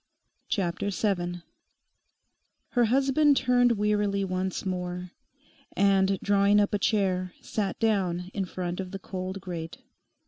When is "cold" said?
8.97-9.39